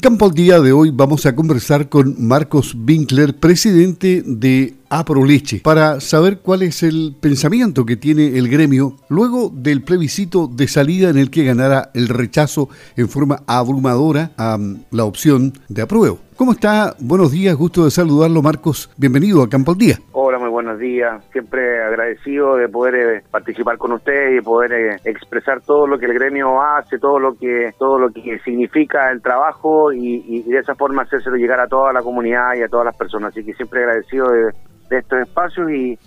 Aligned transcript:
Campo 0.00 0.24
al 0.24 0.32
Día 0.32 0.60
de 0.60 0.72
hoy 0.72 0.90
vamos 0.90 1.26
a 1.26 1.36
conversar 1.36 1.90
con 1.90 2.26
Marcos 2.26 2.74
Winkler, 2.74 3.36
presidente 3.36 4.22
de 4.24 4.74
Aproleche, 4.88 5.60
para 5.60 6.00
saber 6.00 6.38
cuál 6.38 6.62
es 6.62 6.82
el 6.82 7.14
pensamiento 7.20 7.84
que 7.84 7.96
tiene 7.96 8.38
el 8.38 8.48
gremio 8.48 8.96
luego 9.10 9.52
del 9.54 9.82
plebiscito 9.82 10.46
de 10.46 10.68
salida 10.68 11.10
en 11.10 11.18
el 11.18 11.30
que 11.30 11.44
ganara 11.44 11.90
el 11.92 12.08
rechazo 12.08 12.70
en 12.96 13.10
forma 13.10 13.42
abrumadora 13.46 14.32
a 14.38 14.56
mm, 14.56 14.84
la 14.90 15.04
opción 15.04 15.52
de 15.68 15.82
apruebo. 15.82 16.18
¿Cómo 16.40 16.52
está? 16.52 16.96
Buenos 16.98 17.32
días, 17.32 17.54
gusto 17.54 17.84
de 17.84 17.90
saludarlo, 17.90 18.40
Marcos. 18.40 18.90
Bienvenido 18.96 19.42
a 19.42 19.48
Campo 19.50 19.72
al 19.72 19.76
Día. 19.76 19.98
Hola, 20.12 20.38
muy 20.38 20.48
buenos 20.48 20.78
días. 20.78 21.22
Siempre 21.32 21.82
agradecido 21.82 22.56
de 22.56 22.66
poder 22.66 22.94
eh, 22.94 23.22
participar 23.30 23.76
con 23.76 23.92
usted 23.92 24.38
y 24.38 24.40
poder 24.40 24.72
eh, 24.72 25.00
expresar 25.04 25.60
todo 25.60 25.86
lo 25.86 25.98
que 25.98 26.06
el 26.06 26.14
gremio 26.14 26.62
hace, 26.62 26.98
todo 26.98 27.18
lo 27.18 27.34
que 27.34 27.74
todo 27.78 27.98
lo 27.98 28.10
que 28.10 28.38
significa 28.38 29.10
el 29.12 29.20
trabajo 29.20 29.92
y, 29.92 30.42
de 30.44 30.58
esa 30.58 30.74
forma 30.74 31.02
hacérselo 31.02 31.36
llegar 31.36 31.60
a 31.60 31.68
toda 31.68 31.92
la 31.92 32.00
comunidad 32.00 32.54
y 32.58 32.62
a 32.62 32.68
todas 32.68 32.86
las 32.86 32.96
personas. 32.96 33.32
Así 33.34 33.44
que 33.44 33.52
siempre 33.52 33.80
agradecido 33.80 34.30
de, 34.30 34.50
estos 34.96 35.18
espacios 35.20 35.70
y, 35.70 35.98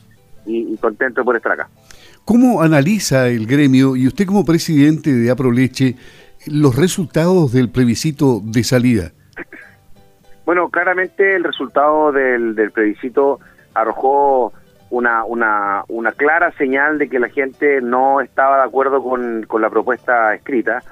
y, 0.47 0.75
contento 0.77 1.23
por 1.23 1.35
estar 1.35 1.51
acá. 1.51 1.69
¿Cómo 2.25 2.63
analiza 2.63 3.27
el 3.27 3.45
gremio 3.45 3.95
y 3.95 4.07
usted 4.07 4.25
como 4.25 4.43
presidente 4.43 5.13
de 5.13 5.29
Aproleche 5.29 5.95
los 6.47 6.75
resultados 6.75 7.53
del 7.53 7.69
plebiscito 7.69 8.41
de 8.43 8.63
salida? 8.63 9.11
Bueno, 10.45 10.69
claramente 10.69 11.35
el 11.35 11.43
resultado 11.43 12.11
del, 12.11 12.55
del 12.55 12.71
plebiscito 12.71 13.39
arrojó 13.73 14.53
una, 14.89 15.23
una, 15.25 15.83
una 15.87 16.11
clara 16.11 16.51
señal 16.51 16.99
de 16.99 17.09
que 17.09 17.19
la 17.19 17.29
gente 17.29 17.81
no 17.81 18.21
estaba 18.21 18.57
de 18.57 18.63
acuerdo 18.63 19.01
con, 19.01 19.43
con 19.43 19.61
la 19.61 19.69
propuesta 19.69 20.35
escrita. 20.35 20.83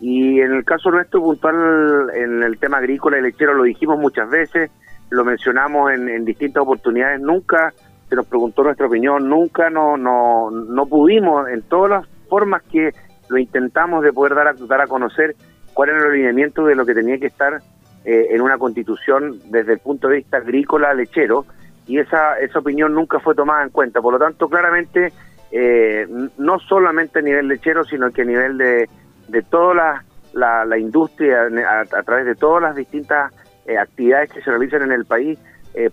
Y 0.00 0.40
en 0.40 0.52
el 0.52 0.64
caso 0.64 0.90
nuestro 0.90 1.22
puntual, 1.22 2.10
en 2.14 2.42
el 2.42 2.58
tema 2.58 2.78
agrícola 2.78 3.18
y 3.18 3.22
lechero, 3.22 3.54
lo 3.54 3.62
dijimos 3.62 3.98
muchas 3.98 4.28
veces, 4.28 4.70
lo 5.08 5.24
mencionamos 5.24 5.90
en, 5.92 6.08
en 6.08 6.24
distintas 6.26 6.64
oportunidades, 6.64 7.20
nunca 7.20 7.72
se 8.08 8.14
nos 8.14 8.26
preguntó 8.26 8.62
nuestra 8.62 8.86
opinión, 8.86 9.28
nunca 9.28 9.70
no, 9.70 9.96
no, 9.96 10.50
no 10.50 10.86
pudimos, 10.86 11.48
en 11.48 11.62
todas 11.62 11.90
las 11.90 12.08
formas 12.28 12.62
que 12.64 12.90
lo 13.28 13.38
intentamos 13.38 14.04
de 14.04 14.12
poder 14.12 14.34
dar 14.34 14.48
a, 14.48 14.52
dar 14.52 14.82
a 14.82 14.86
conocer 14.86 15.34
cuál 15.72 15.90
era 15.90 15.98
el 15.98 16.10
alineamiento 16.10 16.64
de 16.66 16.74
lo 16.74 16.84
que 16.84 16.94
tenía 16.94 17.18
que 17.18 17.26
estar 17.26 17.60
eh, 18.08 18.28
en 18.36 18.40
una 18.40 18.56
constitución 18.56 19.40
desde 19.50 19.72
el 19.72 19.78
punto 19.80 20.06
de 20.06 20.18
vista 20.18 20.36
agrícola 20.36 20.94
lechero 20.94 21.44
y 21.88 21.98
esa, 21.98 22.38
esa 22.38 22.60
opinión 22.60 22.94
nunca 22.94 23.18
fue 23.18 23.34
tomada 23.34 23.64
en 23.64 23.70
cuenta. 23.70 24.00
Por 24.00 24.12
lo 24.12 24.18
tanto, 24.20 24.48
claramente, 24.48 25.12
eh, 25.50 26.06
no 26.38 26.60
solamente 26.60 27.18
a 27.18 27.22
nivel 27.22 27.48
lechero, 27.48 27.82
sino 27.82 28.12
que 28.12 28.22
a 28.22 28.24
nivel 28.24 28.58
de, 28.58 28.88
de 29.26 29.42
toda 29.42 30.04
la, 30.32 30.64
la, 30.64 30.78
industria, 30.78 31.48
a, 31.68 32.02
través 32.04 32.26
de 32.26 32.36
todas 32.36 32.62
las 32.62 32.76
distintas 32.76 33.34
eh, 33.66 33.76
actividades 33.76 34.30
que 34.30 34.40
se 34.40 34.50
realizan 34.50 34.82
en 34.82 34.92
el 34.92 35.04
país, 35.04 35.36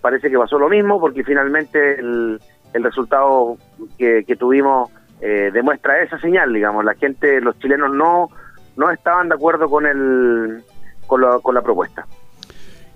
parece 0.00 0.30
que 0.30 0.38
pasó 0.38 0.56
lo 0.56 0.68
mismo, 0.68 1.00
porque 1.00 1.24
finalmente 1.24 1.98
el, 1.98 2.40
el 2.74 2.84
resultado 2.84 3.56
que, 3.98 4.22
que 4.24 4.36
tuvimos 4.36 4.88
demuestra 5.20 6.00
esa 6.00 6.18
señal, 6.20 6.52
digamos, 6.52 6.84
la 6.84 6.94
gente, 6.94 7.40
los 7.40 7.58
chilenos 7.58 7.92
no, 7.92 8.28
no 8.76 8.90
estaban 8.90 9.28
de 9.28 9.34
acuerdo 9.34 9.68
con 9.68 9.84
el 9.84 10.62
con 11.06 11.20
la, 11.20 11.38
con 11.40 11.54
la 11.54 11.62
propuesta. 11.62 12.06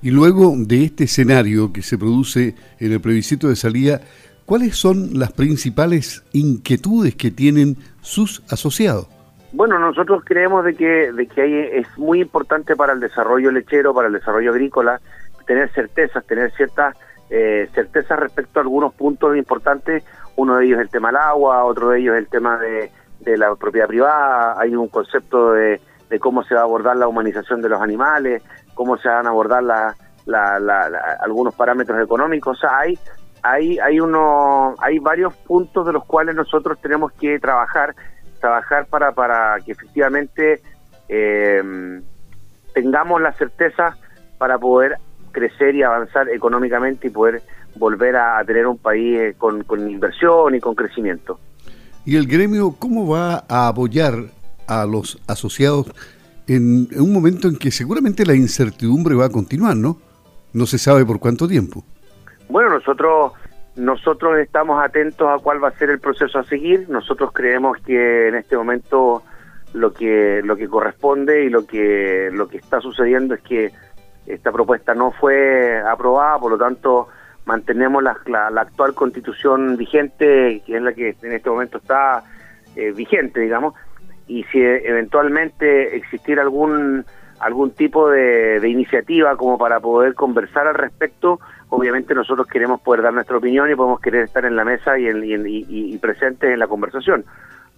Y 0.00 0.10
luego 0.10 0.54
de 0.56 0.84
este 0.84 1.04
escenario 1.04 1.72
que 1.72 1.82
se 1.82 1.98
produce 1.98 2.54
en 2.78 2.92
el 2.92 3.00
plebiscito 3.00 3.48
de 3.48 3.56
salida, 3.56 4.00
¿cuáles 4.46 4.76
son 4.76 5.18
las 5.18 5.32
principales 5.32 6.22
inquietudes 6.32 7.16
que 7.16 7.30
tienen 7.30 7.76
sus 8.00 8.42
asociados? 8.48 9.08
Bueno, 9.52 9.78
nosotros 9.78 10.22
creemos 10.24 10.64
de 10.64 10.74
que, 10.74 11.10
de 11.12 11.26
que 11.26 11.42
hay, 11.42 11.54
es 11.54 11.86
muy 11.96 12.20
importante 12.20 12.76
para 12.76 12.92
el 12.92 13.00
desarrollo 13.00 13.50
lechero, 13.50 13.94
para 13.94 14.08
el 14.08 14.14
desarrollo 14.14 14.50
agrícola, 14.50 15.00
tener 15.46 15.70
certezas, 15.72 16.24
tener 16.26 16.52
ciertas 16.52 16.94
eh, 17.30 17.68
certezas 17.74 18.20
respecto 18.20 18.60
a 18.60 18.62
algunos 18.62 18.94
puntos 18.94 19.36
importantes. 19.36 20.04
Uno 20.36 20.56
de 20.56 20.66
ellos 20.66 20.78
es 20.78 20.84
el 20.84 20.90
tema 20.90 21.08
del 21.08 21.16
agua, 21.16 21.64
otro 21.64 21.88
de 21.88 22.00
ellos 22.00 22.14
es 22.14 22.20
el 22.20 22.28
tema 22.28 22.58
de, 22.58 22.90
de 23.20 23.36
la 23.36 23.54
propiedad 23.56 23.88
privada. 23.88 24.60
Hay 24.60 24.76
un 24.76 24.88
concepto 24.88 25.52
de, 25.52 25.80
de 26.08 26.18
cómo 26.18 26.42
se 26.42 26.54
va 26.54 26.60
a 26.60 26.64
abordar 26.64 26.96
la 26.96 27.08
humanización 27.08 27.60
de 27.60 27.68
los 27.68 27.80
animales, 27.80 28.42
cómo 28.74 28.96
se 28.96 29.08
van 29.08 29.26
a 29.26 29.30
abordar 29.30 29.62
la, 29.62 29.94
algunos 31.20 31.54
parámetros 31.54 32.02
económicos. 32.02 32.56
O 32.56 32.60
sea, 32.60 32.78
hay, 32.78 32.98
hay, 33.42 33.78
hay, 33.78 34.00
uno, 34.00 34.74
hay 34.80 34.98
varios 34.98 35.34
puntos 35.34 35.86
de 35.86 35.92
los 35.92 36.04
cuales 36.04 36.34
nosotros 36.34 36.78
tenemos 36.80 37.12
que 37.12 37.38
trabajar, 37.38 37.94
trabajar 38.40 38.86
para, 38.86 39.12
para 39.12 39.56
que 39.64 39.72
efectivamente 39.72 40.60
eh, 41.08 42.00
tengamos 42.74 43.20
la 43.20 43.32
certeza 43.32 43.96
para 44.38 44.58
poder 44.58 44.96
crecer 45.32 45.74
y 45.74 45.82
avanzar 45.82 46.28
económicamente 46.28 47.08
y 47.08 47.10
poder 47.10 47.42
volver 47.76 48.16
a, 48.16 48.42
tener 48.44 48.66
un 48.66 48.78
país 48.78 49.20
eh, 49.20 49.34
con, 49.36 49.62
con 49.64 49.88
inversión 49.88 50.54
y 50.54 50.60
con 50.60 50.74
crecimiento. 50.74 51.38
¿Y 52.04 52.16
el 52.16 52.26
gremio 52.26 52.74
cómo 52.78 53.06
va 53.06 53.44
a 53.48 53.68
apoyar 53.68 54.14
a 54.68 54.86
los 54.86 55.20
asociados 55.26 55.86
en, 56.46 56.88
un 56.98 57.12
momento 57.12 57.48
en 57.48 57.56
que 57.56 57.70
seguramente 57.70 58.24
la 58.24 58.34
incertidumbre 58.34 59.14
va 59.14 59.26
a 59.26 59.30
continuar, 59.30 59.76
¿no? 59.76 59.98
No 60.52 60.66
se 60.66 60.78
sabe 60.78 61.04
por 61.04 61.18
cuánto 61.18 61.46
tiempo. 61.46 61.84
Bueno, 62.48 62.70
nosotros 62.70 63.32
nosotros 63.76 64.38
estamos 64.38 64.82
atentos 64.82 65.28
a 65.28 65.42
cuál 65.42 65.62
va 65.62 65.68
a 65.68 65.78
ser 65.78 65.90
el 65.90 66.00
proceso 66.00 66.38
a 66.38 66.44
seguir. 66.44 66.88
Nosotros 66.88 67.30
creemos 67.32 67.78
que 67.84 68.28
en 68.28 68.34
este 68.34 68.56
momento 68.56 69.22
lo 69.74 69.92
que 69.92 70.40
lo 70.42 70.56
que 70.56 70.68
corresponde 70.68 71.44
y 71.44 71.50
lo 71.50 71.66
que 71.66 72.30
lo 72.32 72.48
que 72.48 72.56
está 72.56 72.80
sucediendo 72.80 73.34
es 73.34 73.40
que 73.42 73.70
esta 74.26 74.50
propuesta 74.50 74.94
no 74.94 75.12
fue 75.12 75.80
aprobada, 75.80 76.38
por 76.38 76.52
lo 76.52 76.58
tanto 76.58 77.08
mantenemos 77.44 78.02
la, 78.02 78.18
la, 78.26 78.60
actual 78.60 78.94
constitución 78.94 79.76
vigente, 79.76 80.62
que 80.66 80.76
es 80.76 80.82
la 80.82 80.92
que 80.92 81.16
en 81.22 81.32
este 81.32 81.48
momento 81.48 81.78
está 81.78 82.22
eh, 82.76 82.92
vigente, 82.92 83.40
digamos, 83.40 83.74
y 84.28 84.44
si 84.44 84.60
eventualmente 84.60 85.96
existiera 85.96 86.42
algún 86.42 87.04
algún 87.40 87.70
tipo 87.70 88.10
de, 88.10 88.60
iniciativa 88.68 89.36
como 89.36 89.58
para 89.58 89.80
poder 89.80 90.14
conversar 90.14 90.66
al 90.66 90.74
respecto, 90.74 91.40
obviamente 91.68 92.14
nosotros 92.14 92.46
queremos 92.46 92.80
poder 92.80 93.02
dar 93.02 93.12
nuestra 93.12 93.36
opinión 93.36 93.70
y 93.70 93.74
podemos 93.74 94.00
querer 94.00 94.24
estar 94.24 94.44
en 94.44 94.56
la 94.56 94.64
mesa 94.64 94.98
y, 94.98 95.06
y, 95.06 95.98
presentes 95.98 96.50
en 96.50 96.58
la 96.58 96.66
conversación. 96.66 97.24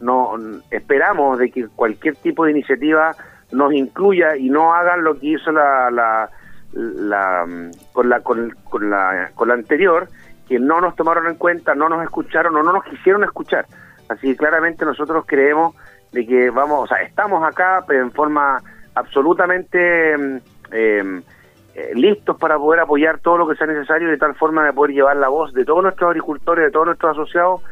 No 0.00 0.32
esperamos 0.70 1.38
de 1.38 1.50
que 1.50 1.68
cualquier 1.68 2.16
tipo 2.16 2.44
de 2.44 2.52
iniciativa 2.52 3.14
nos 3.52 3.72
incluya 3.74 4.36
y 4.36 4.48
no 4.48 4.74
hagan 4.74 5.04
lo 5.04 5.18
que 5.18 5.26
hizo 5.26 5.52
la, 5.52 5.90
la, 5.90 6.30
la 6.72 7.46
con 7.92 8.08
la 8.08 8.20
con, 8.20 8.50
con 8.64 8.88
la 8.88 9.30
con 9.34 9.48
la 9.48 9.54
anterior, 9.54 10.08
que 10.48 10.58
no 10.58 10.80
nos 10.80 10.96
tomaron 10.96 11.26
en 11.26 11.34
cuenta, 11.34 11.74
no 11.74 11.88
nos 11.90 12.02
escucharon 12.02 12.56
o 12.56 12.62
no 12.62 12.72
nos 12.72 12.84
quisieron 12.84 13.24
escuchar. 13.24 13.66
Así 14.08 14.28
que 14.28 14.36
claramente 14.36 14.84
nosotros 14.84 15.24
creemos 15.26 15.74
de 16.12 16.26
que 16.26 16.50
vamos, 16.50 16.84
o 16.84 16.86
sea, 16.86 17.02
estamos 17.02 17.42
acá 17.44 17.84
pero 17.86 18.02
en 18.02 18.12
forma 18.12 18.62
absolutamente 18.94 20.16
mm, 20.16 20.36
em, 20.72 21.22
eh, 21.74 21.92
listos 21.94 22.36
para 22.36 22.58
poder 22.58 22.80
apoyar 22.80 23.20
todo 23.20 23.38
lo 23.38 23.48
que 23.48 23.54
sea 23.54 23.66
necesario 23.66 24.08
de 24.08 24.18
tal 24.18 24.34
forma 24.34 24.64
de 24.64 24.72
poder 24.72 24.92
llevar 24.92 25.16
la 25.16 25.28
voz 25.28 25.52
de 25.52 25.64
todos 25.64 25.82
nuestros 25.82 26.10
agricultores, 26.10 26.64
de 26.64 26.70
todos 26.70 26.86
nuestros 26.86 27.12
asociados 27.12 27.62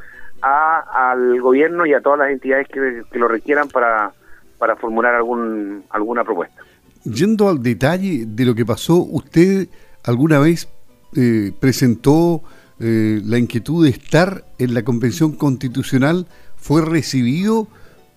a, 0.40 1.10
al 1.10 1.40
gobierno 1.40 1.84
y 1.84 1.94
a 1.94 2.00
todas 2.00 2.20
las 2.20 2.30
entidades 2.30 2.68
que, 2.68 3.02
lo 3.18 3.28
requieran 3.28 3.68
para, 3.68 4.12
para 4.58 4.76
formular 4.76 5.14
algún, 5.14 5.84
alguna 5.90 6.24
propuesta. 6.24 6.62
Yendo 7.04 7.48
al 7.48 7.62
detalle 7.62 8.24
de 8.26 8.44
lo 8.44 8.54
que 8.54 8.64
pasó, 8.64 8.96
¿usted 8.98 9.68
alguna 10.04 10.38
vez 10.38 10.68
eh, 11.16 11.52
presentó 11.58 12.42
eh, 12.78 13.20
la 13.24 13.38
inquietud 13.38 13.84
de 13.84 13.90
estar 13.90 14.44
en 14.58 14.74
la 14.74 14.82
Convención 14.84 15.32
Constitucional? 15.32 16.26
¿Fue 16.56 16.82
recibido? 16.82 17.66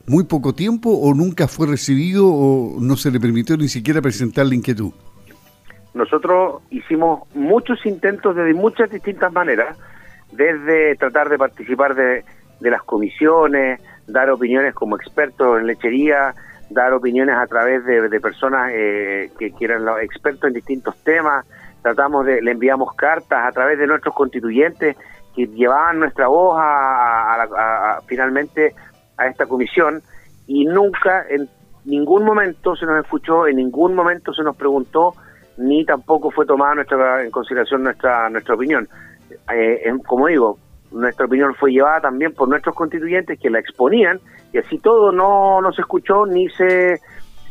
Muy 0.07 0.23
poco 0.23 0.53
tiempo 0.53 0.89
o 0.89 1.13
nunca 1.13 1.47
fue 1.47 1.67
recibido 1.67 2.27
o 2.27 2.79
no 2.79 2.95
se 2.95 3.11
le 3.11 3.19
permitió 3.19 3.57
ni 3.57 3.67
siquiera 3.67 4.01
presentar 4.01 4.45
la 4.45 4.55
inquietud? 4.55 4.91
Nosotros 5.93 6.61
hicimos 6.69 7.27
muchos 7.35 7.85
intentos 7.85 8.35
de 8.35 8.53
muchas 8.53 8.89
distintas 8.89 9.31
maneras, 9.31 9.77
desde 10.31 10.95
tratar 10.95 11.27
de 11.29 11.37
participar 11.37 11.95
de, 11.95 12.23
las 12.61 12.83
comisiones, 12.83 13.81
dar 14.07 14.29
opiniones 14.29 14.73
como 14.73 14.95
expertos 14.95 15.59
en 15.59 15.67
lechería, 15.67 16.33
dar 16.69 16.93
opiniones 16.93 17.35
a 17.35 17.45
través 17.47 17.83
de, 17.85 18.19
personas 18.21 18.71
eh, 18.73 19.31
que, 19.37 19.51
quieran 19.51 19.81
eran 19.81 20.01
expertos 20.01 20.47
en 20.47 20.53
distintos 20.53 20.95
temas, 21.03 21.45
tratamos 21.81 22.25
de, 22.25 22.41
le 22.41 22.51
enviamos 22.51 22.93
cartas 22.95 23.43
a 23.45 23.51
través 23.51 23.77
de 23.77 23.87
nuestros 23.87 24.15
constituyentes 24.15 24.95
que 25.35 25.47
llevaban 25.47 25.99
nuestra 25.99 26.27
voz 26.27 26.57
a 26.57 27.99
finalmente 28.05 28.75
a 29.21 29.27
esta 29.27 29.45
comisión 29.45 30.01
y 30.47 30.65
nunca 30.65 31.25
en 31.29 31.47
ningún 31.85 32.23
momento 32.23 32.75
se 32.75 32.85
nos 32.85 33.03
escuchó, 33.03 33.47
en 33.47 33.57
ningún 33.57 33.95
momento 33.95 34.33
se 34.33 34.43
nos 34.43 34.55
preguntó, 34.55 35.13
ni 35.57 35.85
tampoco 35.85 36.31
fue 36.31 36.45
tomada 36.45 36.75
nuestra, 36.75 37.23
en 37.23 37.31
consideración 37.31 37.83
nuestra, 37.83 38.29
nuestra 38.29 38.55
opinión. 38.55 38.87
Eh, 39.53 39.91
como 40.05 40.27
digo, 40.27 40.57
nuestra 40.91 41.25
opinión 41.25 41.55
fue 41.55 41.71
llevada 41.71 42.01
también 42.01 42.33
por 42.33 42.49
nuestros 42.49 42.75
constituyentes 42.75 43.39
que 43.39 43.49
la 43.49 43.59
exponían 43.59 44.19
y 44.51 44.57
así 44.57 44.77
todo 44.79 45.11
no, 45.11 45.61
no 45.61 45.71
se 45.71 45.81
escuchó 45.81 46.25
ni 46.25 46.49
se 46.49 46.99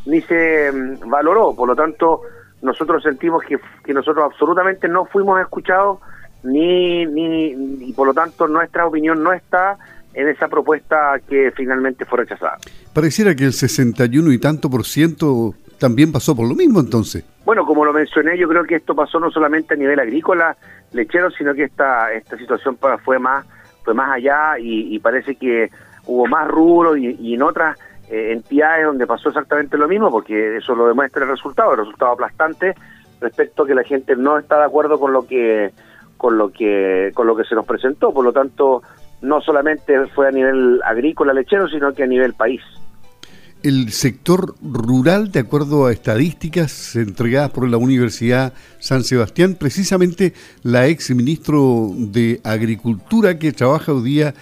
ni 0.05 0.21
se 0.21 0.71
mm, 0.71 1.09
valoró. 1.09 1.53
Por 1.55 1.67
lo 1.67 1.75
tanto, 1.75 2.21
nosotros 2.61 3.03
sentimos 3.03 3.43
que, 3.43 3.59
que 3.83 3.93
nosotros 3.93 4.25
absolutamente 4.25 4.87
no 4.87 5.05
fuimos 5.05 5.39
escuchados 5.41 5.99
ni, 6.43 7.05
ni, 7.05 7.87
y 7.87 7.93
por 7.93 8.07
lo 8.07 8.13
tanto 8.13 8.47
nuestra 8.47 8.85
opinión 8.85 9.23
no 9.23 9.31
está 9.33 9.77
en 10.13 10.27
esa 10.27 10.47
propuesta 10.47 11.19
que 11.27 11.51
finalmente 11.55 12.05
fue 12.05 12.19
rechazada. 12.19 12.57
Pareciera 12.93 13.35
que 13.35 13.45
el 13.45 13.53
61 13.53 14.31
y 14.31 14.39
tanto 14.39 14.69
por 14.69 14.85
ciento 14.85 15.55
también 15.79 16.11
pasó 16.11 16.35
por 16.35 16.47
lo 16.47 16.55
mismo 16.55 16.79
entonces. 16.79 17.23
Bueno, 17.45 17.65
como 17.65 17.83
lo 17.85 17.93
mencioné, 17.93 18.37
yo 18.37 18.47
creo 18.47 18.63
que 18.65 18.75
esto 18.75 18.93
pasó 18.93 19.19
no 19.19 19.31
solamente 19.31 19.73
a 19.73 19.77
nivel 19.77 19.99
agrícola, 19.99 20.55
lechero, 20.93 21.31
sino 21.31 21.53
que 21.53 21.63
esta, 21.63 22.11
esta 22.13 22.37
situación 22.37 22.77
fue 23.03 23.17
más, 23.17 23.45
fue 23.83 23.93
más 23.93 24.11
allá 24.11 24.59
y, 24.59 24.99
parece 24.99 25.35
que 25.35 25.69
hubo 26.05 26.27
más 26.27 26.47
rubros 26.47 26.97
y, 26.97 27.33
en 27.33 27.41
otras 27.41 27.77
eh, 28.09 28.31
entidades 28.33 28.85
donde 28.85 29.07
pasó 29.07 29.29
exactamente 29.29 29.77
lo 29.77 29.87
mismo, 29.87 30.11
porque 30.11 30.57
eso 30.57 30.75
lo 30.75 30.87
demuestra 30.87 31.23
el 31.23 31.29
resultado, 31.29 31.71
el 31.71 31.79
resultado 31.79 32.11
aplastante 32.11 32.75
respecto 33.19 33.63
a 33.63 33.67
que 33.67 33.75
la 33.75 33.83
gente 33.83 34.15
no 34.15 34.37
está 34.37 34.57
de 34.59 34.65
acuerdo 34.65 34.99
con 34.99 35.13
lo 35.13 35.25
que 35.25 35.71
con 36.21 36.37
lo 36.37 36.51
que 36.51 37.09
con 37.15 37.25
lo 37.25 37.35
que 37.35 37.43
se 37.45 37.55
nos 37.55 37.65
presentó, 37.65 38.13
por 38.13 38.23
lo 38.23 38.31
tanto 38.31 38.83
no 39.23 39.41
solamente 39.41 40.05
fue 40.13 40.27
a 40.27 40.31
nivel 40.31 40.79
agrícola 40.85 41.33
lechero, 41.33 41.67
sino 41.67 41.91
que 41.95 42.03
a 42.03 42.05
nivel 42.07 42.35
país. 42.35 42.61
El 43.63 43.91
sector 43.91 44.53
rural, 44.61 45.31
de 45.31 45.39
acuerdo 45.39 45.87
a 45.87 45.91
estadísticas 45.91 46.95
entregadas 46.95 47.49
por 47.49 47.67
la 47.67 47.77
Universidad 47.77 48.53
San 48.77 49.03
Sebastián, 49.03 49.55
precisamente 49.59 50.33
la 50.61 50.85
ex 50.85 51.09
ministro 51.09 51.89
de 51.95 52.39
Agricultura 52.43 53.39
que 53.39 53.51
trabaja 53.51 53.91
hoy 53.91 54.03
día 54.03 54.35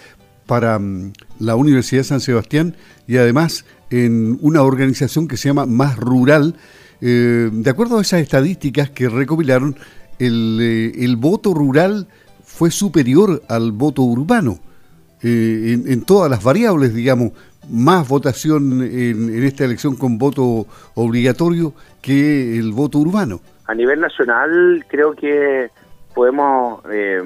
para 0.48 0.80
mm, 0.80 1.14
la 1.40 1.56
Universidad 1.56 2.04
San 2.04 2.20
Sebastián 2.20 2.76
y 3.08 3.16
además 3.16 3.66
en 3.90 4.38
una 4.42 4.64
organización 4.64 5.30
que 5.30 5.38
se 5.38 5.48
llama 5.48 5.66
Más 5.66 5.96
Rural, 5.96 6.56
eh, 7.00 7.50
de 7.54 7.70
acuerdo 7.70 8.00
a 8.00 8.02
esas 8.02 8.20
estadísticas 8.20 8.90
que 8.90 9.08
recopilaron, 9.08 9.78
el, 10.20 10.60
eh, 10.62 11.06
el 11.06 11.16
voto 11.16 11.54
rural 11.54 12.08
fue 12.44 12.72
superior 12.72 13.42
al 13.48 13.72
voto 13.72 14.02
urbano. 14.04 14.60
Eh, 15.22 15.78
en, 15.86 16.06
todas 16.06 16.32
las 16.32 16.44
variables, 16.44 16.94
digamos, 16.94 17.34
más 17.70 18.08
votación 18.08 18.82
en, 18.82 19.44
esta 19.44 19.66
elección 19.66 19.98
con 19.98 20.18
voto 20.18 20.66
obligatorio 20.96 21.74
que 22.02 22.58
el 22.58 22.72
voto 22.72 23.00
urbano. 23.00 23.42
A 23.68 23.76
nivel 23.76 24.00
nacional 24.00 24.86
creo 24.88 25.14
que 25.14 25.70
podemos 26.16 26.82
eh, 26.90 27.22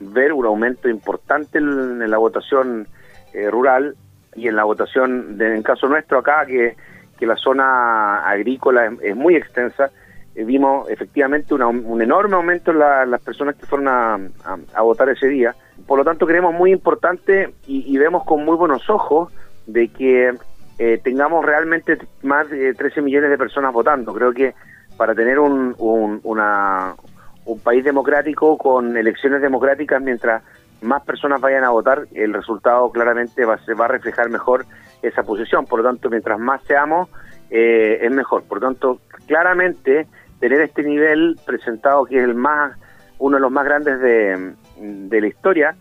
ver 0.00 0.32
un 0.32 0.46
aumento 0.46 0.88
importante 0.88 1.58
en, 1.58 2.08
la 2.08 2.18
votación 2.18 2.86
eh, 3.34 3.50
rural 3.50 3.96
y 4.36 4.46
en 4.46 4.54
la 4.54 4.64
votación, 4.64 5.36
de, 5.36 5.56
en 5.56 5.62
caso 5.62 5.88
nuestro 5.88 6.18
acá, 6.18 6.46
que, 6.46 6.76
que 7.18 7.26
la 7.26 7.36
zona 7.36 8.18
agrícola 8.28 8.92
es, 9.02 9.16
muy 9.16 9.34
extensa, 9.34 9.90
vimos 10.34 10.88
efectivamente 10.88 11.54
un 11.54 12.02
enorme 12.02 12.36
aumento 12.36 12.70
en 12.70 12.78
las 12.78 13.20
personas 13.22 13.56
que 13.56 13.66
fueron 13.66 13.88
a 13.88 14.82
votar 14.82 15.08
ese 15.08 15.28
día 15.28 15.54
por 15.86 15.98
lo 15.98 16.04
tanto, 16.04 16.26
creemos 16.26 16.54
muy 16.54 16.72
importante 16.72 17.54
y, 17.66 17.96
vemos 17.98 18.24
con 18.24 18.44
muy 18.44 18.56
buenos 18.56 18.88
ojos 18.88 19.32
de 19.66 19.88
que 19.88 20.32
eh, 20.78 21.00
tengamos 21.02 21.44
realmente 21.44 21.98
más 22.22 22.48
de 22.50 22.74
13 22.74 23.02
millones 23.02 23.30
de 23.30 23.38
personas 23.38 23.72
votando. 23.72 24.12
Creo 24.14 24.32
que 24.32 24.54
para 24.96 25.14
tener 25.14 25.38
un, 25.38 25.74
un, 25.78 26.20
un 26.24 27.60
país 27.60 27.84
democrático 27.84 28.56
con 28.58 28.96
elecciones 28.96 29.42
democráticas, 29.42 30.00
mientras 30.02 30.42
más 30.82 31.02
personas 31.04 31.40
vayan 31.40 31.64
a 31.64 31.70
votar, 31.70 32.06
el 32.12 32.32
resultado 32.32 32.90
claramente 32.90 33.44
va, 33.44 33.58
se 33.58 33.74
va 33.74 33.86
a 33.86 33.88
reflejar 33.88 34.30
mejor 34.30 34.64
esa 35.02 35.22
posición. 35.22 35.66
Por 35.66 35.80
lo 35.80 35.88
tanto, 35.88 36.10
mientras 36.10 36.38
más 36.38 36.62
seamos, 36.64 37.08
eh, 37.50 37.98
es 38.02 38.10
mejor. 38.10 38.44
Por 38.44 38.60
lo 38.60 38.68
tanto, 38.68 39.00
claramente 39.26 40.06
tener 40.42 40.60
este 40.60 40.82
nivel 40.82 41.38
presentado 41.46 42.04
que 42.04 42.18
es 42.18 42.24
el 42.24 42.34
más 42.34 42.76
uno 43.20 43.36
de 43.36 43.40
los 43.42 43.52
más 43.52 43.64
grandes 43.64 44.00
de, 44.00 45.20
la 45.20 45.26
historia, 45.28 45.76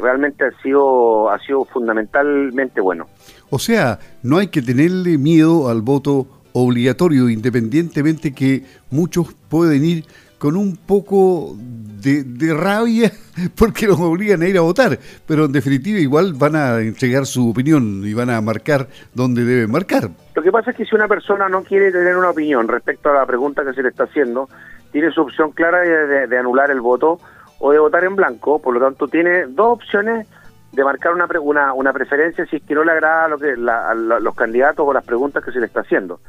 realmente 0.00 0.46
ha 0.46 0.62
sido, 0.62 1.28
ha 1.28 1.38
sido 1.40 1.66
fundamentalmente 1.66 2.80
bueno. 2.80 3.06
O 3.50 3.58
sea, 3.58 3.98
no 4.22 4.38
hay 4.38 4.46
que 4.46 4.62
tenerle 4.62 5.18
miedo 5.18 5.68
al 5.68 5.82
voto 5.82 6.26
obligatorio, 6.54 7.28
independientemente 7.28 8.32
que 8.32 8.64
muchos 8.88 9.34
pueden 9.50 9.84
ir 9.84 10.06
con 10.38 10.56
un 10.56 10.76
poco 10.76 11.54
de, 11.58 12.24
de, 12.24 12.54
rabia 12.54 13.12
porque 13.54 13.86
los 13.86 14.00
obligan 14.00 14.40
a 14.40 14.48
ir 14.48 14.56
a 14.56 14.62
votar, 14.62 14.98
pero 15.26 15.44
en 15.44 15.52
definitiva 15.52 15.98
igual 15.98 16.32
van 16.32 16.56
a 16.56 16.80
entregar 16.80 17.26
su 17.26 17.50
opinión 17.50 18.00
y 18.06 18.14
van 18.14 18.30
a 18.30 18.40
marcar 18.40 18.88
donde 19.12 19.44
deben 19.44 19.70
marcar. 19.70 20.08
Lo 20.36 20.42
que 20.42 20.52
pasa 20.52 20.70
es 20.70 20.76
que 20.76 20.84
si 20.84 20.94
una 20.94 21.08
persona 21.08 21.48
no 21.48 21.62
quiere 21.64 21.90
tener 21.90 22.14
una 22.14 22.28
opinión 22.28 22.68
respecto 22.68 23.08
a 23.08 23.14
la 23.14 23.24
pregunta 23.24 23.64
que 23.64 23.72
se 23.72 23.82
le 23.82 23.88
está 23.88 24.04
haciendo, 24.04 24.50
tiene 24.92 25.10
su 25.10 25.22
opción 25.22 25.50
clara 25.52 25.80
de, 25.80 26.38
anular 26.38 26.70
el 26.70 26.82
voto 26.82 27.18
o 27.58 27.72
de 27.72 27.78
votar 27.78 28.04
en 28.04 28.16
blanco, 28.16 28.60
por 28.60 28.74
lo 28.74 28.80
tanto 28.80 29.08
tiene 29.08 29.46
dos 29.46 29.78
opciones 29.78 30.28
de 30.72 30.84
marcar 30.84 31.14
una, 31.14 31.26
una, 31.40 31.72
una 31.72 31.92
preferencia 31.94 32.44
si 32.44 32.56
es 32.56 32.62
que 32.64 32.74
no 32.74 32.84
le 32.84 32.92
agrada 32.92 33.28
lo 33.28 33.38
que 33.38 33.56
la, 33.56 33.94
los 33.94 34.34
candidatos 34.34 34.86
o 34.86 34.92
las 34.92 35.06
preguntas 35.06 35.42
que 35.42 35.52
se 35.52 35.58
le 35.58 35.64
está 35.64 35.80
haciendo. 35.80 36.20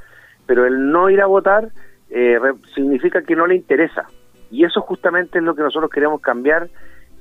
Pero 0.46 0.66
el 0.66 0.90
no 0.90 1.10
ir 1.10 1.20
a 1.20 1.26
votar 1.26 1.68
eh, 2.10 2.40
significa 2.74 3.24
que 3.24 3.36
no 3.36 3.46
le 3.46 3.56
interesa. 3.56 4.06
Y 4.50 4.64
eso 4.64 4.80
justamente 4.84 5.40
es 5.40 5.44
lo 5.44 5.54
que 5.54 5.64
nosotros 5.64 5.92
queremos 5.92 6.22
cambiar 6.22 6.70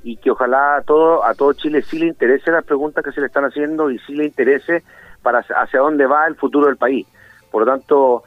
y 0.05 0.19
que 0.19 0.31
ojalá 0.31 0.77
a 0.77 0.83
todo, 0.83 1.25
a 1.25 1.35
todo 1.35 1.53
Chile 1.53 1.83
sí 1.83 1.99
le 1.99 2.07
interese 2.07 2.53
las 2.53 2.65
preguntas 2.65 3.05
que 3.05 3.11
se 3.11 3.21
le 3.21 3.27
están 3.27 3.45
haciendo 3.45 3.91
y 3.91 3.99
sí 3.99 4.15
le 4.15 4.27
interese 4.27 4.85
para 5.27 5.41
hacia 5.41 5.81
dónde 5.81 6.07
va 6.07 6.29
el 6.29 6.37
futuro 6.37 6.69
del 6.69 6.77
país. 6.77 7.05
Por 7.51 7.67
lo 7.67 7.73
tanto, 7.73 8.23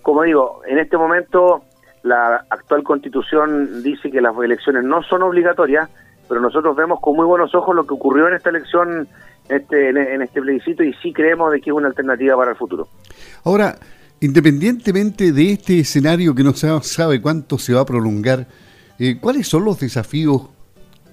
como 0.00 0.22
digo, 0.22 0.62
en 0.66 0.78
este 0.78 0.96
momento 0.96 1.62
la 2.04 2.46
actual 2.48 2.82
constitución 2.82 3.82
dice 3.82 4.10
que 4.10 4.22
las 4.22 4.34
elecciones 4.42 4.82
no 4.82 5.02
son 5.02 5.24
obligatorias, 5.24 5.90
pero 6.26 6.40
nosotros 6.40 6.74
vemos 6.74 7.00
con 7.00 7.16
muy 7.16 7.26
buenos 7.26 7.54
ojos 7.54 7.76
lo 7.76 7.86
que 7.86 7.92
ocurrió 7.92 8.28
en 8.28 8.34
esta 8.34 8.48
elección, 8.48 9.06
este, 9.50 9.90
en 9.90 10.22
este 10.22 10.40
plebiscito, 10.40 10.82
y 10.82 10.94
sí 11.02 11.12
creemos 11.12 11.52
de 11.52 11.60
que 11.60 11.68
es 11.68 11.76
una 11.76 11.88
alternativa 11.88 12.34
para 12.34 12.52
el 12.52 12.56
futuro. 12.56 12.88
Ahora, 13.44 13.76
independientemente 14.20 15.32
de 15.32 15.52
este 15.52 15.80
escenario 15.80 16.34
que 16.34 16.44
no 16.44 16.54
se 16.54 16.80
sabe 16.80 17.20
cuánto 17.20 17.58
se 17.58 17.74
va 17.74 17.82
a 17.82 17.84
prolongar, 17.84 18.46
eh, 18.98 19.18
¿cuáles 19.20 19.46
son 19.46 19.66
los 19.66 19.80
desafíos 19.80 20.48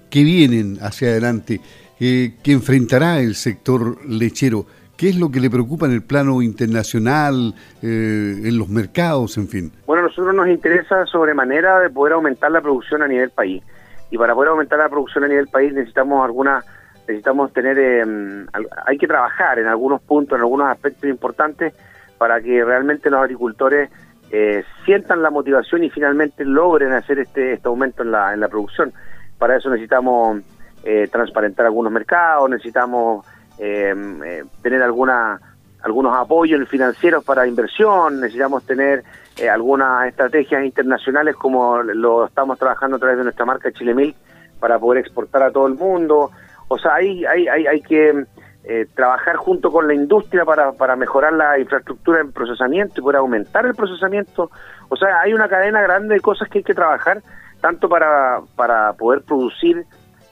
que 0.08 0.24
vienen 0.24 0.78
hacia 0.80 1.08
adelante, 1.08 1.60
eh, 2.00 2.36
que 2.42 2.52
enfrentará 2.52 3.20
el 3.20 3.34
sector 3.34 3.98
lechero? 4.06 4.64
¿Qué 4.96 5.10
es 5.10 5.18
lo 5.18 5.30
que 5.30 5.40
le 5.40 5.50
preocupa 5.50 5.84
en 5.86 5.92
el 5.92 6.02
plano 6.02 6.40
internacional, 6.40 7.54
eh, 7.82 8.40
en 8.44 8.58
los 8.58 8.70
mercados, 8.70 9.36
en 9.36 9.46
fin? 9.46 9.72
Bueno, 9.86 10.04
a 10.04 10.06
nosotros 10.06 10.34
nos 10.34 10.48
interesa 10.48 11.04
sobremanera 11.04 11.80
de 11.80 11.90
poder 11.90 12.14
aumentar 12.14 12.50
la 12.50 12.62
producción 12.62 13.02
a 13.02 13.08
nivel 13.08 13.30
país. 13.30 13.62
Y 14.10 14.16
para 14.16 14.34
poder 14.34 14.50
aumentar 14.50 14.78
la 14.78 14.88
producción 14.88 15.24
a 15.24 15.28
nivel 15.28 15.48
país 15.48 15.74
necesitamos 15.74 16.24
alguna, 16.24 16.64
necesitamos 17.00 17.52
tener, 17.52 17.78
em, 17.78 18.46
hay 18.86 18.96
que 18.96 19.06
trabajar 19.06 19.58
en 19.58 19.66
algunos 19.66 20.00
puntos, 20.00 20.36
en 20.36 20.42
algunos 20.42 20.68
aspectos 20.68 21.10
importantes 21.10 21.74
para 22.16 22.40
que 22.40 22.64
realmente 22.64 23.10
los 23.10 23.20
agricultores 23.20 23.90
eh, 24.30 24.64
sientan 24.86 25.22
la 25.22 25.30
motivación 25.30 25.84
y 25.84 25.90
finalmente 25.90 26.44
logren 26.44 26.92
hacer 26.92 27.18
este, 27.18 27.52
este 27.52 27.68
aumento 27.68 28.02
en 28.02 28.12
la, 28.12 28.32
en 28.32 28.40
la 28.40 28.48
producción. 28.48 28.92
Para 29.38 29.56
eso 29.56 29.68
necesitamos 29.68 30.40
eh, 30.84 31.08
transparentar 31.12 31.66
algunos 31.66 31.92
mercados, 31.92 32.48
necesitamos 32.48 33.26
eh, 33.26 33.35
tener 33.56 34.82
alguna 34.82 35.40
algunos 35.86 36.16
apoyos 36.16 36.68
financieros 36.68 37.24
para 37.24 37.46
inversión, 37.46 38.20
necesitamos 38.20 38.64
tener 38.64 39.04
eh, 39.36 39.48
algunas 39.48 40.08
estrategias 40.08 40.64
internacionales 40.64 41.36
como 41.36 41.80
lo 41.82 42.26
estamos 42.26 42.58
trabajando 42.58 42.96
a 42.96 42.98
través 42.98 43.18
de 43.18 43.24
nuestra 43.24 43.44
marca 43.44 43.70
Chile 43.70 43.94
Milk 43.94 44.16
para 44.58 44.80
poder 44.80 45.00
exportar 45.00 45.44
a 45.44 45.50
todo 45.52 45.68
el 45.68 45.74
mundo. 45.74 46.30
O 46.68 46.78
sea, 46.78 46.94
hay, 46.94 47.24
hay, 47.24 47.46
hay, 47.46 47.66
hay 47.68 47.80
que 47.82 48.24
eh, 48.64 48.86
trabajar 48.96 49.36
junto 49.36 49.70
con 49.70 49.86
la 49.86 49.94
industria 49.94 50.44
para, 50.44 50.72
para 50.72 50.96
mejorar 50.96 51.34
la 51.34 51.56
infraestructura 51.58 52.20
en 52.20 52.32
procesamiento 52.32 52.94
y 52.96 53.02
poder 53.02 53.18
aumentar 53.18 53.64
el 53.64 53.74
procesamiento. 53.74 54.50
O 54.88 54.96
sea, 54.96 55.20
hay 55.20 55.34
una 55.34 55.48
cadena 55.48 55.80
grande 55.82 56.14
de 56.14 56.20
cosas 56.20 56.48
que 56.48 56.58
hay 56.58 56.64
que 56.64 56.74
trabajar, 56.74 57.22
tanto 57.60 57.88
para, 57.88 58.40
para 58.56 58.92
poder 58.94 59.22
producir 59.22 59.84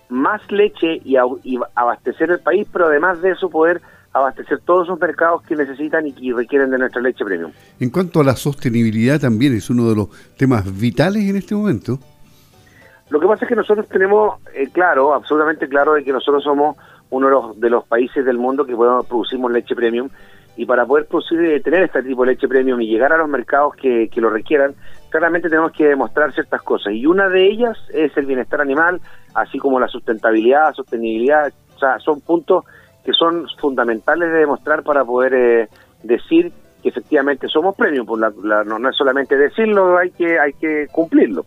más 0.09 0.41
leche 0.51 1.01
y, 1.05 1.17
abastecer 1.75 2.31
el 2.31 2.41
país, 2.41 2.67
pero 2.73 2.87
además 2.87 3.21
de 3.23 3.31
eso 3.31 3.49
poder 3.49 3.81
abastecer 4.13 4.61
todos 4.61 4.87
esos 4.87 5.01
mercados 5.01 5.43
que 5.43 5.57
necesitan 5.57 6.07
y 6.07 6.13
que 6.13 6.33
requieren 6.33 6.71
de 6.71 6.79
nuestra 6.79 7.03
leche 7.03 7.25
premium. 7.25 7.51
En 7.81 7.91
cuanto 7.91 8.21
a 8.21 8.25
la 8.25 8.37
sostenibilidad 8.37 9.21
también 9.21 9.55
es 9.55 9.69
uno 9.71 9.89
de 9.89 9.97
los 9.97 10.09
temas 10.37 10.65
vitales 10.79 11.29
en 11.29 11.37
este 11.37 11.55
momento. 11.55 11.99
Lo 13.11 13.21
que 13.21 13.27
pasa 13.27 13.45
es 13.45 13.49
que 13.49 13.57
nosotros 13.57 13.89
tenemos 13.89 14.41
eh, 14.55 14.69
claro, 14.73 15.15
absolutamente 15.15 15.69
claro, 15.69 15.95
de 15.95 16.05
que 16.05 16.13
nosotros 16.13 16.45
somos 16.45 16.77
uno 17.11 17.27
de 17.27 17.33
los, 17.33 17.61
de 17.61 17.71
los 17.71 17.85
países 17.85 18.25
del 18.25 18.39
mundo 18.39 18.65
que 18.65 18.75
podemos, 18.75 19.07
producimos 19.07 19.53
leche 19.53 19.75
premium 19.75 20.09
y 20.57 20.67
para 20.67 20.87
poder 20.87 21.07
producir, 21.07 21.41
eh, 21.41 21.61
tener 21.61 21.83
este 21.83 22.03
tipo 22.03 22.25
de 22.25 22.33
leche 22.33 22.49
premium 22.49 22.81
y 22.81 22.87
llegar 22.87 23.13
a 23.13 23.19
los 23.19 23.29
mercados 23.29 23.75
que, 23.75 24.09
que 24.09 24.21
lo 24.21 24.31
requieran, 24.31 24.75
claramente 25.15 25.49
tenemos 25.49 25.71
que 25.71 25.87
demostrar 25.87 26.35
ciertas 26.35 26.61
cosas 26.63 26.93
y 26.93 27.07
una 27.07 27.29
de 27.29 27.47
ellas 27.49 27.79
es 27.91 28.11
el 28.17 28.27
bienestar 28.27 28.61
animal, 28.61 29.01
así 29.33 29.59
como 29.59 29.79
la 29.79 29.87
sustentabilidad, 29.87 30.75
sostenibilidad, 30.75 31.53
o 31.77 31.79
sea, 31.79 32.01
son 32.01 32.21
puntos 32.21 32.65
que 33.05 33.13
son 33.13 33.47
fundamentales 33.61 34.33
de 34.33 34.41
demostrar 34.41 34.83
para 34.83 35.05
poder 35.05 35.35
eh, 35.35 35.69
decir 36.03 36.51
que 36.83 36.89
efectivamente 36.89 37.47
somos 37.47 37.77
premium, 37.77 38.05
pues 38.05 38.23
no, 38.45 38.89
es 38.91 38.97
solamente 38.97 39.37
decirlo, 39.37 39.97
hay 39.97 40.11
que, 40.11 40.37
hay 40.37 40.53
que 40.55 40.89
cumplirlo. 40.91 41.45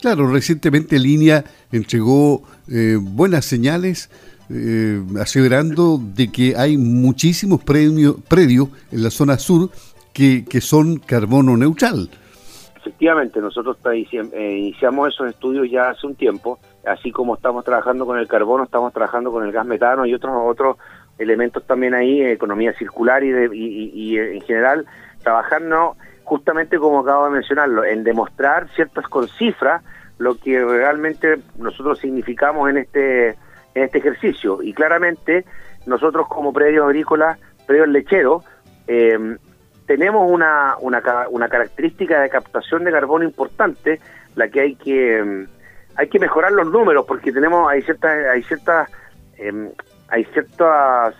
Claro, 0.00 0.26
recientemente 0.28 0.98
Línea 0.98 1.44
entregó 1.70 2.42
eh, 2.66 2.96
buenas 2.98 3.44
señales 3.44 4.08
eh, 4.48 5.02
aseverando 5.20 6.00
de 6.02 6.32
que 6.32 6.56
hay 6.56 6.78
muchísimos 6.78 7.62
premios, 7.62 8.16
predios 8.26 8.70
en 8.90 9.02
la 9.02 9.10
zona 9.10 9.36
sur 9.36 9.68
que, 10.14 10.46
que 10.46 10.62
son 10.62 10.96
carbono 10.96 11.58
neutral. 11.58 12.08
Efectivamente, 12.82 13.40
nosotros 13.40 13.78
eh, 13.84 14.56
iniciamos 14.58 15.14
esos 15.14 15.28
estudios 15.28 15.70
ya 15.70 15.90
hace 15.90 16.04
un 16.04 16.16
tiempo, 16.16 16.58
así 16.84 17.12
como 17.12 17.36
estamos 17.36 17.64
trabajando 17.64 18.04
con 18.06 18.18
el 18.18 18.26
carbono, 18.26 18.64
estamos 18.64 18.92
trabajando 18.92 19.30
con 19.30 19.44
el 19.44 19.52
gas 19.52 19.64
metano 19.64 20.04
y 20.04 20.12
otros 20.12 20.32
otros 20.44 20.78
elementos 21.16 21.64
también 21.64 21.94
ahí, 21.94 22.20
economía 22.22 22.72
circular 22.72 23.22
y, 23.22 23.30
y, 23.52 24.18
en 24.18 24.40
general 24.40 24.84
trabajando 25.22 25.96
justamente 26.24 26.76
como 26.76 26.98
acabo 26.98 27.26
de 27.26 27.30
mencionarlo, 27.30 27.84
en 27.84 28.02
demostrar 28.02 28.68
ciertas 28.74 29.06
con 29.06 29.28
cifras 29.28 29.84
lo 30.18 30.34
que 30.34 30.64
realmente 30.64 31.36
nosotros 31.58 32.00
significamos 32.00 32.68
en 32.68 32.78
este 32.78 33.28
en 33.76 33.84
este 33.84 33.98
ejercicio. 33.98 34.60
Y 34.60 34.72
claramente 34.72 35.44
nosotros 35.86 36.26
como 36.26 36.52
predios 36.52 36.84
agrícolas, 36.86 37.38
predios 37.64 37.86
lecheros, 37.90 38.44
eh, 38.88 39.36
tenemos 39.96 40.30
una, 40.30 40.76
una, 40.80 41.02
una 41.30 41.48
característica 41.48 42.22
de 42.22 42.30
captación 42.30 42.84
de 42.84 42.92
carbono 42.92 43.24
importante, 43.24 44.00
la 44.34 44.48
que 44.48 44.60
hay 44.60 44.74
que 44.76 45.22
mm, 45.22 45.46
hay 45.96 46.08
que 46.08 46.18
mejorar 46.18 46.52
los 46.52 46.70
números 46.70 47.04
porque 47.06 47.30
tenemos 47.30 47.70
hay 47.70 47.82
ciertas 47.82 48.26
hay 48.32 48.42
ciertas 48.42 48.90
em, 49.36 49.70
hay 50.08 50.24
ciertas 50.24 51.14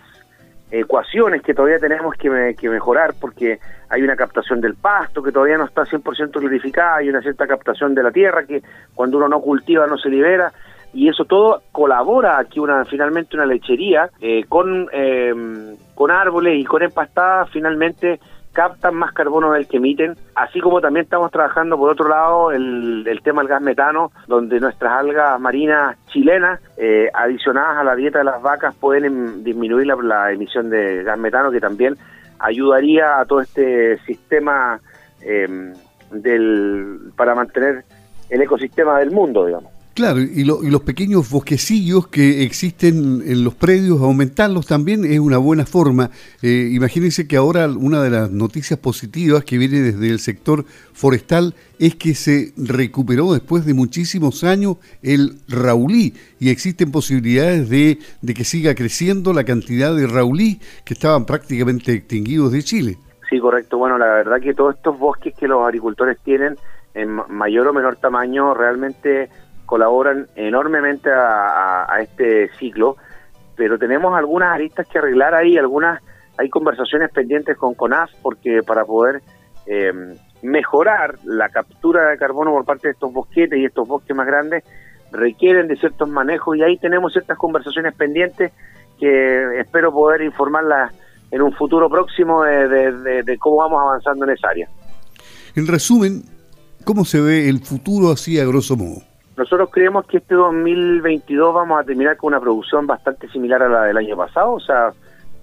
ecuaciones 0.71 1.43
que 1.43 1.53
todavía 1.53 1.77
tenemos 1.77 2.15
que, 2.15 2.55
que, 2.59 2.67
mejorar 2.67 3.13
porque 3.21 3.59
hay 3.89 4.01
una 4.01 4.15
captación 4.15 4.59
del 4.59 4.73
pasto 4.73 5.21
que 5.21 5.31
todavía 5.31 5.59
no 5.59 5.65
está 5.65 5.83
100% 5.83 6.31
clarificada, 6.31 6.95
hay 6.95 7.09
una 7.09 7.21
cierta 7.21 7.45
captación 7.45 7.93
de 7.93 8.01
la 8.01 8.11
tierra 8.11 8.43
que 8.43 8.63
cuando 8.95 9.17
uno 9.17 9.27
no 9.27 9.39
cultiva 9.39 9.85
no 9.85 9.99
se 9.99 10.09
libera 10.09 10.51
y 10.91 11.09
eso 11.09 11.25
todo 11.25 11.61
colabora 11.71 12.39
aquí 12.39 12.59
una 12.59 12.85
finalmente 12.85 13.35
una 13.35 13.45
lechería 13.45 14.09
eh, 14.19 14.45
con 14.49 14.87
em, 14.91 15.75
con 15.93 16.09
árboles 16.09 16.59
y 16.59 16.63
con 16.63 16.81
empastadas 16.81 17.49
finalmente 17.51 18.19
captan 18.53 18.95
más 18.95 19.11
carbono 19.13 19.51
del 19.51 19.67
que 19.67 19.77
emiten, 19.77 20.15
así 20.35 20.61
como 20.61 20.79
también 20.79 21.03
estamos 21.05 21.31
trabajando 21.31 21.77
por 21.77 21.89
otro 21.89 22.07
lado 22.07 22.51
el, 22.51 23.19
tema 23.23 23.41
del 23.41 23.49
gas 23.49 23.61
metano, 23.61 24.11
donde 24.27 24.59
nuestras 24.59 24.93
algas 24.93 25.39
marinas 25.39 25.97
chilenas, 26.07 26.61
eh, 26.77 27.09
adicionadas 27.13 27.77
a 27.77 27.83
la 27.83 27.95
dieta 27.95 28.19
de 28.19 28.25
las 28.25 28.41
vacas, 28.41 28.75
pueden 28.75 29.05
em, 29.05 29.43
disminuir 29.43 29.87
la, 29.87 30.31
emisión 30.31 30.69
de 30.69 31.03
gas 31.03 31.17
metano, 31.17 31.51
que 31.51 31.59
también 31.59 31.97
ayudaría 32.39 33.19
a 33.19 33.25
todo 33.25 33.41
este 33.41 33.97
sistema 34.05 34.79
em, 35.21 35.73
del, 36.11 37.11
para 37.15 37.33
mantener 37.33 37.83
el 38.29 38.41
ecosistema 38.41 38.99
del 38.99 39.11
mundo, 39.11 39.45
digamos. 39.45 39.72
Claro, 39.93 40.21
y, 40.21 40.43
los 40.43 40.81
pequeños 40.81 41.29
bosquecillos 41.29 42.07
que 42.07 42.43
existen 42.43 43.21
en 43.27 43.43
los 43.43 43.53
predios, 43.53 44.01
aumentarlos 44.01 44.65
también 44.65 45.05
es 45.05 45.19
una 45.19 45.37
buena 45.37 45.67
forma. 45.67 46.09
Eh, 46.41 46.71
imagínense 46.71 47.27
que 47.27 47.37
ahora 47.37 47.67
una 47.67 48.01
de 48.01 48.09
las 48.09 48.31
noticias 48.31 48.79
positivas 48.79 49.45
que 49.45 49.59
viene 49.59 49.81
desde 49.81 50.09
el 50.09 50.17
sector 50.17 50.65
forestal 50.93 51.53
es 51.77 51.95
que 51.95 52.15
se 52.15 52.53
recuperó 52.57 53.33
después 53.33 53.67
de 53.67 53.75
muchísimos 53.75 54.43
años 54.43 54.77
el 55.03 55.37
raulí 55.47 56.15
y 56.39 56.49
existen 56.49 56.91
posibilidades 56.91 57.69
de, 57.69 57.99
de 58.23 58.33
que 58.33 58.45
siga 58.45 58.73
creciendo 58.73 59.31
la 59.31 59.43
cantidad 59.43 59.95
de 59.95 60.07
raulí 60.07 60.59
que 60.85 60.95
estaban 60.95 61.25
prácticamente 61.25 61.93
extinguidos 61.93 62.51
de 62.51 62.63
Chile. 62.63 62.97
Sí, 63.29 63.39
correcto. 63.39 63.77
Bueno, 63.77 63.99
la 63.99 64.07
verdad 64.07 64.41
que 64.41 64.55
todos 64.55 64.75
estos 64.75 64.97
bosques 64.97 65.35
que 65.35 65.47
los 65.47 65.63
agricultores 65.63 66.17
tienen 66.23 66.55
en 66.95 67.09
mayor 67.29 67.67
o 67.67 67.73
menor 67.73 67.97
tamaño 67.97 68.53
realmente 68.53 69.29
colaboran 69.73 70.27
enormemente 70.35 71.09
a, 71.11 71.97
este 71.99 72.47
ciclo, 72.59 72.95
pero 73.55 73.79
tenemos 73.79 74.15
algunas 74.15 74.53
aristas 74.53 74.87
que 74.87 74.99
arreglar 74.99 75.33
ahí, 75.33 75.57
algunas 75.57 75.99
hay 76.37 76.47
conversaciones 76.47 77.09
pendientes 77.11 77.57
con 77.57 77.73
CONAF 77.73 78.11
porque 78.21 78.61
para 78.61 78.85
poder 78.85 79.23
em, 79.65 80.13
mejorar 80.43 81.15
la 81.23 81.49
captura 81.49 82.07
de 82.09 82.19
carbono 82.19 82.51
por 82.51 82.65
parte 82.65 82.89
de 82.89 82.91
estos 82.91 83.11
bosquetes 83.11 83.57
y 83.57 83.65
estos 83.65 83.87
bosques 83.87 84.15
más 84.15 84.27
grandes 84.27 84.63
requieren 85.11 85.67
de 85.67 85.75
ciertos 85.75 86.07
manejos 86.07 86.55
y 86.55 86.61
ahí 86.61 86.77
tenemos 86.77 87.11
ciertas 87.11 87.39
conversaciones 87.39 87.95
pendientes 87.95 88.51
que 88.99 89.59
espero 89.59 89.91
poder 89.91 90.21
informarlas 90.21 90.93
en 91.31 91.41
un 91.41 91.51
futuro 91.51 91.89
próximo 91.89 92.43
de 92.43 93.37
cómo 93.39 93.55
vamos 93.55 93.81
avanzando 93.81 94.25
en 94.25 94.33
esa 94.33 94.49
área. 94.49 94.69
En 95.55 95.65
resumen, 95.65 96.25
¿cómo 96.85 97.05
se 97.05 97.19
ve 97.19 97.49
el 97.49 97.59
futuro 97.61 98.11
así 98.11 98.39
a 98.39 98.45
grosso 98.45 98.77
modo? 98.77 99.12
Nosotros 99.35 99.69
creemos 99.71 100.05
que 100.05 100.17
este 100.17 100.35
2022 100.35 101.53
vamos 101.55 101.79
a 101.79 101.83
terminar 101.83 102.17
con 102.17 102.27
una 102.27 102.39
producción 102.39 102.85
bastante 102.85 103.27
similar 103.29 103.63
a 103.63 103.69
la 103.69 103.83
del 103.85 103.97
año 103.97 104.15
pasado, 104.15 104.53
o 104.53 104.59
sea, 104.59 104.91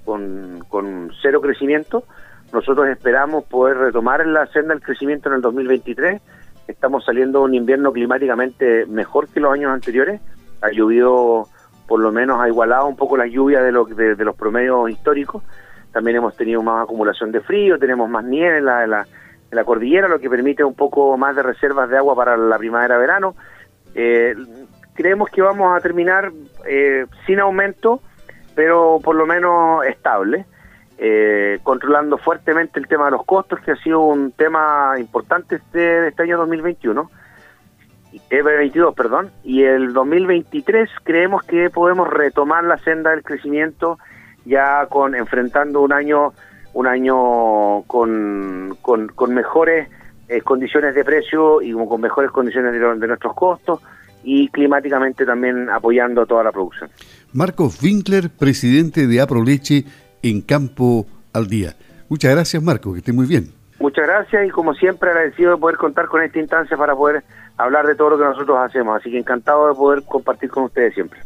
con, 0.05 0.65
con 0.69 1.11
cero 1.21 1.41
crecimiento. 1.41 2.05
Nosotros 2.53 2.87
esperamos 2.89 3.45
poder 3.45 3.79
retomar 3.79 4.25
la 4.27 4.47
senda 4.47 4.75
del 4.75 4.83
crecimiento 4.83 5.29
en 5.29 5.37
el 5.37 5.41
2023. 5.41 6.23
Estamos 6.69 7.05
saliendo 7.05 7.43
un 7.43 7.55
invierno 7.55 7.93
climáticamente 7.93 8.87
mejor 8.87 9.29
que 9.29 9.41
los 9.41 9.53
años 9.53 9.73
anteriores. 9.73 10.21
Ha 10.63 10.71
llovido, 10.71 11.49
por 11.89 11.99
lo 11.99 12.13
menos 12.13 12.41
ha 12.41 12.47
igualado 12.47 12.87
un 12.87 12.97
poco 12.97 13.17
la 13.17 13.27
lluvia 13.27 13.61
de, 13.61 13.73
de, 14.15 14.25
los 14.25 14.37
promedios 14.37 14.89
históricos. 14.89 15.43
También 15.93 16.19
hemos 16.19 16.37
tenido 16.37 16.63
más 16.63 16.85
acumulación 16.85 17.33
de 17.33 17.41
frío, 17.41 17.77
tenemos 17.77 18.09
más 18.09 18.25
nieve 18.25 18.59
en 18.59 18.67
la, 18.67 18.85
en 18.85 18.91
la, 18.91 19.01
en 19.51 19.57
la 19.57 19.65
cordillera, 19.65 20.07
lo 20.07 20.21
que 20.21 20.31
permite 20.31 20.63
un 20.63 20.75
poco 20.75 21.17
más 21.17 21.35
de 21.35 21.43
reservas 21.43 21.91
de 21.91 21.97
agua 21.97 22.15
para 22.15 22.37
la 22.37 22.57
primavera-verano 22.57 23.35
eh, 23.95 24.35
creemos 24.95 25.31
que 25.31 25.43
vamos 25.43 25.77
a 25.77 25.81
terminar 25.81 26.33
eh, 26.67 27.07
sin 27.27 27.41
aumento, 27.41 28.03
pero 28.55 29.01
por 29.03 29.17
lo 29.17 29.27
menos 29.27 29.85
estable, 29.87 30.45
eh, 30.99 31.59
controlando 31.63 32.19
fuertemente 32.19 32.79
el 32.79 32.87
tema 32.87 33.07
de 33.07 33.13
los 33.13 33.25
costos, 33.25 33.61
que 33.61 33.73
ha 33.73 33.77
sido 33.77 34.01
un 34.01 34.33
tema 34.33 34.95
importante 34.99 35.57
este, 35.57 36.09
este 36.09 36.23
año 36.23 36.39
2021. 36.39 37.11
2022, 38.13 38.95
perdón, 38.95 39.31
y 39.45 39.63
el 39.63 39.93
2023 39.93 40.91
creemos 41.05 41.45
que 41.45 41.71
podemos 41.71 42.09
retomar 42.09 42.65
la 42.65 42.77
senda 42.79 43.11
del 43.11 43.23
crecimiento 43.23 43.99
ya 44.45 44.85
con 44.87 45.15
enfrentando 45.15 45.81
un 45.81 45.93
año 45.93 46.33
un 46.73 46.87
año 46.89 47.83
con, 47.83 48.77
con 48.83 49.35
mejores 49.35 49.89
eh, 50.31 50.43
condiciones 50.43 50.95
de 50.95 51.05
precio 51.05 51.61
y 51.61 51.73
con 51.73 52.01
mejores 52.01 52.31
condiciones 52.31 52.73
de, 52.73 52.79
nuestros 53.09 53.35
costos 53.35 53.81
y 54.23 54.49
climáticamente 54.49 55.27
también 55.27 55.69
apoyando 55.69 56.25
toda 56.25 56.45
la 56.45 56.53
producción. 56.53 56.89
Marcos 57.33 57.83
Winkler, 57.83 58.31
presidente 58.31 59.09
de 59.09 59.21
Aproleche 59.21 59.85
en 60.23 60.41
Campo 60.43 61.05
al 61.33 61.49
Día. 61.49 61.75
Muchas 62.09 62.31
gracias, 62.31 62.63
Marcos, 62.63 62.93
que 62.93 62.99
esté 63.01 63.13
muy 63.13 63.27
bien. 63.27 63.51
Muchas 63.81 64.07
gracias 64.07 64.47
y 64.47 64.51
como 64.51 64.73
siempre 64.75 65.11
agradecido 65.11 65.53
de 65.53 65.57
poder 65.57 65.77
contar 65.77 66.07
con 66.07 66.23
esta 66.23 66.39
instancia 66.39 66.77
para 66.77 66.95
poder 66.95 67.25
hablar 67.57 67.89
de 67.89 67.97
todo 67.97 68.11
lo 68.11 68.19
que 68.19 68.25
nosotros 68.25 68.57
hacemos. 68.59 69.01
Así 69.01 69.11
que 69.11 69.19
encantado 69.19 69.67
de 69.67 69.75
poder 69.75 70.05
compartir 70.05 70.49
con 70.49 70.63
ustedes 70.63 70.95
siempre. 70.95 71.19